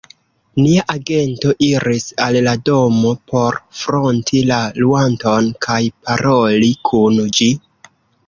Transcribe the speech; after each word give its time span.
nia 0.59 0.83
agento 0.93 1.49
iris 1.65 2.05
al 2.27 2.37
la 2.47 2.55
domo 2.69 3.11
por 3.33 3.59
fronti 3.83 4.41
la 4.53 4.59
luanton 4.85 5.51
kaj 5.69 5.79
paroli 6.07 6.73
kun 6.91 7.21
ĝi. 7.41 7.51